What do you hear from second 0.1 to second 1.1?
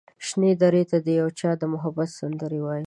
شنې درې ته د